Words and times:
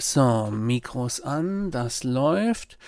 So, 0.00 0.48
Mikros 0.50 1.20
an, 1.20 1.70
das 1.70 2.04
läuft. 2.04 2.78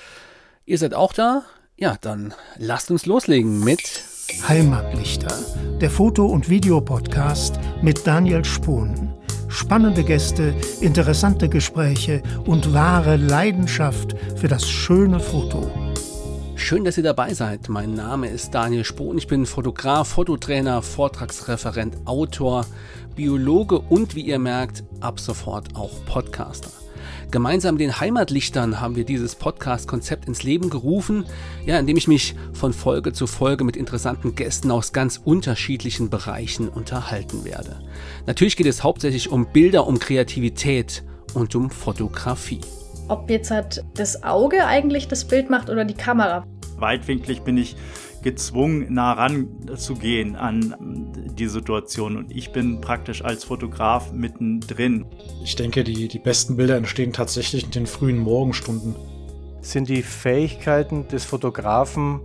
Ihr 0.64 0.78
seid 0.78 0.94
auch 0.94 1.12
da? 1.12 1.42
Ja, 1.76 1.96
dann 2.00 2.32
lasst 2.56 2.90
uns 2.90 3.04
loslegen 3.04 3.62
mit 3.62 3.82
Heimatlichter, 4.48 5.28
der 5.78 5.90
Foto- 5.90 6.24
und 6.24 6.48
Videopodcast 6.48 7.60
mit 7.82 8.06
Daniel 8.06 8.46
Spohn. 8.46 9.12
Spannende 9.48 10.04
Gäste, 10.04 10.54
interessante 10.80 11.50
Gespräche 11.50 12.22
und 12.46 12.72
wahre 12.72 13.16
Leidenschaft 13.16 14.16
für 14.36 14.48
das 14.48 14.70
schöne 14.70 15.20
Foto. 15.20 15.70
Schön, 16.54 16.84
dass 16.84 16.96
ihr 16.96 17.02
dabei 17.02 17.34
seid. 17.34 17.68
Mein 17.68 17.94
Name 17.94 18.28
ist 18.28 18.54
Daniel 18.54 18.84
Spohn. 18.84 19.18
Ich 19.18 19.26
bin 19.26 19.44
Fotograf, 19.44 20.08
Fototrainer, 20.08 20.80
Vortragsreferent, 20.80 22.06
Autor, 22.06 22.64
Biologe 23.14 23.80
und 23.80 24.14
wie 24.14 24.22
ihr 24.22 24.38
merkt, 24.38 24.82
ab 25.00 25.20
sofort 25.20 25.76
auch 25.76 26.02
Podcaster. 26.06 26.81
Gemeinsam 27.32 27.76
mit 27.76 27.80
den 27.80 27.98
Heimatlichtern 27.98 28.78
haben 28.78 28.94
wir 28.94 29.04
dieses 29.04 29.36
Podcast-Konzept 29.36 30.28
ins 30.28 30.42
Leben 30.42 30.68
gerufen, 30.68 31.24
ja, 31.64 31.78
indem 31.78 31.96
ich 31.96 32.06
mich 32.06 32.34
von 32.52 32.74
Folge 32.74 33.14
zu 33.14 33.26
Folge 33.26 33.64
mit 33.64 33.74
interessanten 33.74 34.34
Gästen 34.34 34.70
aus 34.70 34.92
ganz 34.92 35.18
unterschiedlichen 35.24 36.10
Bereichen 36.10 36.68
unterhalten 36.68 37.46
werde. 37.46 37.80
Natürlich 38.26 38.58
geht 38.58 38.66
es 38.66 38.84
hauptsächlich 38.84 39.30
um 39.30 39.46
Bilder, 39.46 39.86
um 39.86 39.98
Kreativität 39.98 41.04
und 41.32 41.54
um 41.54 41.70
Fotografie. 41.70 42.60
Ob 43.08 43.30
jetzt 43.30 43.50
halt 43.50 43.82
das 43.94 44.22
Auge 44.24 44.66
eigentlich 44.66 45.08
das 45.08 45.24
Bild 45.24 45.48
macht 45.48 45.70
oder 45.70 45.86
die 45.86 45.94
Kamera. 45.94 46.46
Weitwinklig 46.76 47.40
bin 47.44 47.56
ich 47.56 47.76
gezwungen, 48.22 48.92
nah 48.94 49.12
ran 49.12 49.48
zu 49.76 49.94
gehen 49.94 50.36
an 50.36 50.74
die 51.36 51.48
Situation. 51.48 52.16
Und 52.16 52.34
ich 52.34 52.52
bin 52.52 52.80
praktisch 52.80 53.24
als 53.24 53.44
Fotograf 53.44 54.12
mittendrin. 54.12 55.06
Ich 55.44 55.56
denke, 55.56 55.84
die, 55.84 56.08
die 56.08 56.18
besten 56.18 56.56
Bilder 56.56 56.76
entstehen 56.76 57.12
tatsächlich 57.12 57.64
in 57.64 57.70
den 57.70 57.86
frühen 57.86 58.18
Morgenstunden. 58.18 58.94
Sind 59.60 59.88
die 59.88 60.02
Fähigkeiten 60.02 61.06
des 61.08 61.24
Fotografen 61.24 62.20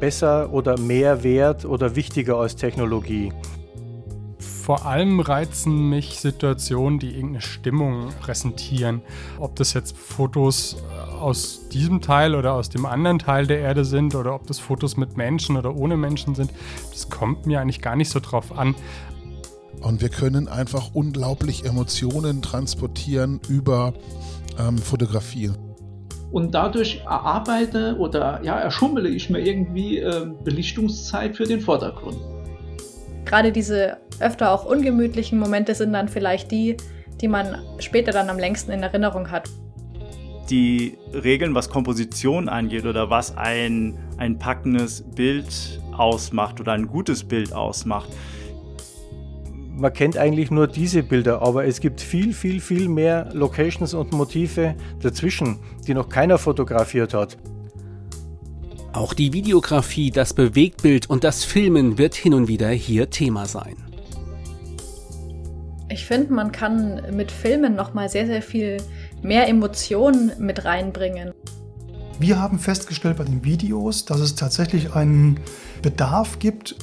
besser 0.00 0.52
oder 0.52 0.78
mehr 0.78 1.22
wert 1.22 1.64
oder 1.64 1.96
wichtiger 1.96 2.36
als 2.36 2.56
Technologie? 2.56 3.32
Vor 4.38 4.86
allem 4.86 5.20
reizen 5.20 5.90
mich 5.90 6.18
Situationen, 6.18 6.98
die 6.98 7.10
irgendeine 7.10 7.42
Stimmung 7.42 8.08
präsentieren. 8.20 9.02
Ob 9.38 9.56
das 9.56 9.74
jetzt 9.74 9.96
Fotos 9.96 10.82
aus 11.24 11.68
diesem 11.70 12.02
Teil 12.02 12.34
oder 12.34 12.52
aus 12.52 12.68
dem 12.68 12.84
anderen 12.84 13.18
Teil 13.18 13.46
der 13.46 13.58
Erde 13.58 13.84
sind 13.84 14.14
oder 14.14 14.34
ob 14.34 14.46
das 14.46 14.58
Fotos 14.58 14.98
mit 14.98 15.16
Menschen 15.16 15.56
oder 15.56 15.74
ohne 15.74 15.96
Menschen 15.96 16.34
sind, 16.34 16.50
das 16.92 17.08
kommt 17.08 17.46
mir 17.46 17.60
eigentlich 17.60 17.80
gar 17.80 17.96
nicht 17.96 18.10
so 18.10 18.20
drauf 18.20 18.56
an. 18.56 18.74
Und 19.80 20.02
wir 20.02 20.10
können 20.10 20.48
einfach 20.48 20.90
unglaublich 20.92 21.64
Emotionen 21.64 22.42
transportieren 22.42 23.40
über 23.48 23.94
ähm, 24.58 24.78
Fotografie. 24.78 25.50
Und 26.30 26.54
dadurch 26.54 27.02
erarbeite 27.04 27.96
oder 27.98 28.40
ja, 28.42 28.58
erschummele 28.58 29.08
ich 29.08 29.30
mir 29.30 29.40
irgendwie 29.40 29.98
äh, 29.98 30.26
Belichtungszeit 30.44 31.36
für 31.36 31.44
den 31.44 31.60
Vordergrund. 31.60 32.18
Gerade 33.24 33.50
diese 33.50 33.96
öfter 34.20 34.52
auch 34.52 34.66
ungemütlichen 34.66 35.38
Momente 35.38 35.74
sind 35.74 35.94
dann 35.94 36.08
vielleicht 36.08 36.50
die, 36.50 36.76
die 37.20 37.28
man 37.28 37.62
später 37.78 38.12
dann 38.12 38.28
am 38.28 38.38
längsten 38.38 38.72
in 38.72 38.82
Erinnerung 38.82 39.30
hat 39.30 39.48
die 40.50 40.98
Regeln, 41.12 41.54
was 41.54 41.68
Komposition 41.68 42.48
angeht 42.48 42.84
oder 42.84 43.10
was 43.10 43.36
ein, 43.36 43.98
ein 44.18 44.38
packendes 44.38 45.02
Bild 45.02 45.80
ausmacht 45.96 46.60
oder 46.60 46.72
ein 46.72 46.86
gutes 46.86 47.24
Bild 47.24 47.52
ausmacht. 47.52 48.08
Man 49.76 49.92
kennt 49.92 50.16
eigentlich 50.16 50.50
nur 50.50 50.68
diese 50.68 51.02
Bilder, 51.02 51.42
aber 51.42 51.64
es 51.64 51.80
gibt 51.80 52.00
viel, 52.00 52.32
viel, 52.32 52.60
viel 52.60 52.88
mehr 52.88 53.30
Locations 53.32 53.92
und 53.94 54.12
Motive 54.12 54.76
dazwischen, 55.00 55.58
die 55.86 55.94
noch 55.94 56.08
keiner 56.08 56.38
fotografiert 56.38 57.12
hat. 57.12 57.36
Auch 58.92 59.14
die 59.14 59.32
Videografie, 59.32 60.12
das 60.12 60.32
Bewegtbild 60.32 61.10
und 61.10 61.24
das 61.24 61.44
Filmen 61.44 61.98
wird 61.98 62.14
hin 62.14 62.34
und 62.34 62.46
wieder 62.46 62.68
hier 62.68 63.10
Thema 63.10 63.46
sein. 63.46 63.74
Ich 65.90 66.06
finde, 66.06 66.32
man 66.32 66.52
kann 66.52 67.02
mit 67.12 67.30
Filmen 67.30 67.74
noch 67.74 67.94
mal 67.94 68.08
sehr, 68.08 68.26
sehr 68.26 68.42
viel 68.42 68.78
mehr 69.24 69.48
Emotionen 69.48 70.32
mit 70.38 70.64
reinbringen. 70.64 71.32
Wir 72.18 72.40
haben 72.40 72.58
festgestellt 72.58 73.16
bei 73.16 73.24
den 73.24 73.44
Videos, 73.44 74.04
dass 74.04 74.20
es 74.20 74.36
tatsächlich 74.36 74.94
einen 74.94 75.40
Bedarf 75.82 76.38
gibt. 76.38 76.76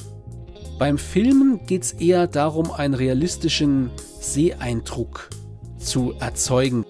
Beim 0.78 0.98
Filmen 0.98 1.64
geht 1.66 1.84
es 1.84 1.92
eher 1.92 2.26
darum, 2.26 2.70
einen 2.70 2.94
realistischen 2.94 3.90
Seeeindruck 4.20 5.30
zu 5.78 6.12
erzeugen. 6.20 6.84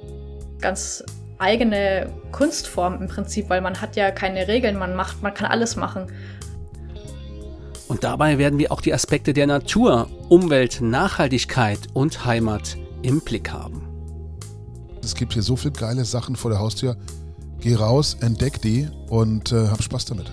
Ganz 0.61 1.05
eigene 1.39 2.13
Kunstform 2.33 3.01
im 3.01 3.09
Prinzip, 3.09 3.49
weil 3.51 3.61
man 3.61 3.81
hat 3.81 3.97
ja 3.97 4.11
keine 4.11 4.49
Regeln, 4.49 4.79
man 4.79 4.95
macht, 4.95 5.23
man 5.23 5.35
kann 5.35 5.51
alles 5.51 5.77
machen. 5.77 6.07
Und 7.89 8.05
dabei 8.05 8.39
werden 8.39 8.59
wir 8.59 8.73
auch 8.73 8.81
die 8.81 8.95
Aspekte 8.95 9.33
der 9.33 9.47
Natur, 9.47 10.09
Umwelt, 10.29 10.81
Nachhaltigkeit 10.81 11.81
und 11.93 12.25
Heimat 12.25 12.79
im 13.03 13.21
Blick 13.21 13.53
haben. 13.53 13.82
Es 15.05 15.15
gibt 15.17 15.33
hier 15.33 15.43
so 15.43 15.57
viele 15.57 15.73
geile 15.73 16.05
Sachen 16.05 16.37
vor 16.37 16.51
der 16.51 16.61
Haustür. 16.61 16.97
Geh 17.61 17.75
raus, 17.75 18.17
entdeck 18.21 18.61
die 18.63 18.89
und 19.09 19.53
äh, 19.53 19.69
hab 19.69 19.83
Spaß 19.83 20.05
damit. 20.05 20.31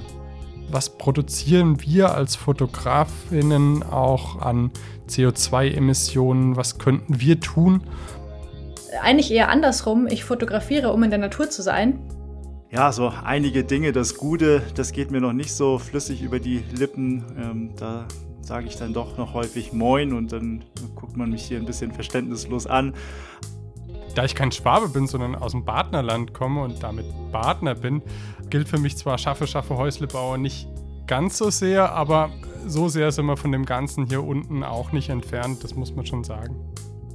Was 0.72 0.98
produzieren 0.98 1.82
wir 1.82 2.14
als 2.14 2.36
Fotografinnen 2.36 3.82
auch 3.82 4.40
an 4.40 4.72
CO2-Emissionen? 5.08 6.56
Was 6.56 6.78
könnten 6.78 7.20
wir 7.20 7.40
tun? 7.40 7.82
Eigentlich 9.02 9.32
eher 9.32 9.50
andersrum. 9.50 10.08
Ich 10.08 10.24
fotografiere, 10.24 10.94
um 10.94 11.02
in 11.02 11.10
der 11.10 11.20
Natur 11.20 11.50
zu 11.50 11.64
sein. 11.64 12.00
Ja, 12.72 12.92
so 12.92 13.08
einige 13.08 13.64
Dinge. 13.64 13.92
Das 13.92 14.16
Gute, 14.16 14.62
das 14.76 14.92
geht 14.92 15.10
mir 15.10 15.22
noch 15.22 15.34
nicht 15.34 15.52
so 15.52 15.80
flüssig 15.80 16.22
über 16.22 16.40
die 16.40 16.64
Lippen. 16.76 17.26
Ähm, 17.40 17.72
da 17.76 18.08
sage 18.42 18.68
ich 18.68 18.76
dann 18.76 18.94
doch 18.94 19.18
noch 19.18 19.34
häufig 19.34 19.74
Moin 19.74 20.14
und 20.14 20.32
dann 20.32 20.64
guckt 20.96 21.18
man 21.18 21.32
mich 21.32 21.44
hier 21.44 21.58
ein 21.58 21.66
bisschen 21.66 21.92
verständnislos 21.92 22.68
an 22.68 22.94
da 24.16 24.26
ich 24.26 24.36
kein 24.36 24.52
Schwabe 24.52 24.90
bin, 24.90 25.08
sondern 25.08 25.36
aus 25.36 25.52
dem 25.52 25.66
Badnerland 25.66 26.34
komme 26.34 26.64
und 26.64 26.82
damit 26.84 27.06
Badner 27.32 27.76
bin, 27.76 28.02
gilt 28.50 28.68
für 28.68 28.80
mich 28.80 28.98
zwar 28.98 29.18
Schaffe, 29.18 29.48
Schaffe, 29.48 29.78
Häuslebauer 29.78 30.38
nicht 30.38 30.68
ganz 31.08 31.38
so 31.38 31.50
sehr, 31.50 31.92
aber 31.94 32.30
so 32.68 32.88
sehr 32.90 33.12
sind 33.12 33.26
wir 33.26 33.38
von 33.38 33.52
dem 33.52 33.66
Ganzen 33.66 34.06
hier 34.06 34.24
unten 34.24 34.64
auch 34.64 34.92
nicht 34.92 35.10
entfernt, 35.10 35.64
das 35.64 35.76
muss 35.76 35.96
man 35.96 36.06
schon 36.06 36.24
sagen. 36.24 36.56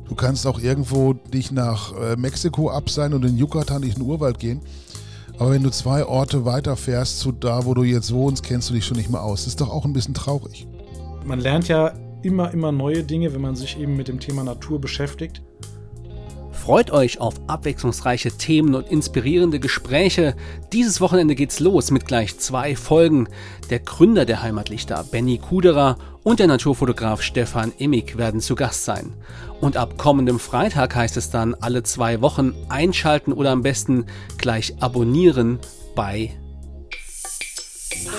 Du 0.09 0.15
kannst 0.15 0.47
auch 0.47 0.61
irgendwo 0.61 1.15
dich 1.15 1.51
nach 1.51 1.93
äh, 1.97 2.17
Mexiko 2.17 2.71
abseilen 2.71 3.15
und 3.15 3.25
in 3.25 3.39
Yucatan 3.39 3.83
in 3.83 3.93
den 3.93 4.03
Urwald 4.03 4.39
gehen. 4.39 4.61
Aber 5.39 5.51
wenn 5.51 5.63
du 5.63 5.71
zwei 5.71 6.05
Orte 6.05 6.45
weiterfährst 6.45 7.19
zu 7.19 7.33
da, 7.33 7.65
wo 7.65 7.75
du 7.75 7.83
jetzt 7.83 8.13
wohnst, 8.13 8.45
kennst 8.45 8.71
du 8.71 8.75
dich 8.75 8.85
schon 8.85 8.97
nicht 8.97 9.11
mehr 9.11 9.23
aus. 9.23 9.41
Das 9.41 9.49
ist 9.49 9.61
doch 9.61 9.71
auch 9.71 9.85
ein 9.85 9.93
bisschen 9.93 10.15
traurig. 10.15 10.67
Man 11.25 11.41
lernt 11.41 11.69
ja 11.69 11.93
immer, 12.23 12.53
immer 12.53 12.71
neue 12.71 13.03
Dinge, 13.03 13.33
wenn 13.35 13.41
man 13.41 13.57
sich 13.57 13.79
eben 13.79 13.97
mit 13.97 14.09
dem 14.09 14.21
Thema 14.21 14.45
Natur 14.45 14.81
beschäftigt. 14.81 15.43
Freut 16.65 16.93
euch 16.93 17.21
auf 17.21 17.35
abwechslungsreiche 17.47 18.39
Themen 18.39 18.75
und 18.75 18.89
inspirierende 18.89 19.61
Gespräche. 19.61 20.35
Dieses 20.73 21.03
Wochenende 21.03 21.35
geht's 21.35 21.61
los 21.61 21.91
mit 21.91 22.07
gleich 22.07 22.39
zwei 22.39 22.75
Folgen. 22.75 23.29
Der 23.69 23.81
Gründer 23.81 24.25
der 24.25 24.43
Heimatlichter, 24.43 25.05
Benny 25.05 25.37
Kuderer, 25.37 25.99
und 26.23 26.41
der 26.41 26.47
Naturfotograf 26.47 27.21
Stefan 27.21 27.75
Immig 27.77 28.17
werden 28.17 28.41
zu 28.41 28.55
Gast 28.55 28.87
sein. 28.87 29.13
Und 29.61 29.77
ab 29.77 29.99
kommendem 29.99 30.39
Freitag 30.39 30.97
heißt 30.97 31.19
es 31.19 31.29
dann 31.29 31.53
alle 31.53 31.83
zwei 31.83 32.23
Wochen 32.23 32.55
einschalten 32.71 33.35
oder 33.35 33.51
am 33.51 33.61
besten 33.61 34.07
gleich 34.39 34.75
abonnieren 34.81 35.59
bei 35.95 36.31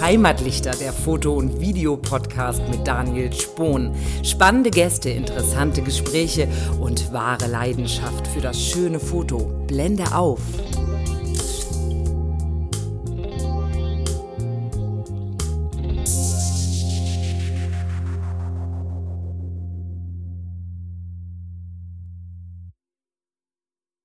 Heimatlichter, 0.01 0.71
der 0.71 0.93
Foto- 0.93 1.33
und 1.33 1.59
Videopodcast 1.59 2.61
mit 2.69 2.87
Daniel 2.87 3.31
Spohn. 3.33 3.95
Spannende 4.23 4.69
Gäste, 4.69 5.09
interessante 5.09 5.81
Gespräche 5.81 6.47
und 6.79 7.11
wahre 7.13 7.47
Leidenschaft 7.47 8.27
für 8.27 8.41
das 8.41 8.61
schöne 8.61 8.99
Foto. 8.99 9.51
Blende 9.67 10.15
auf. 10.15 10.41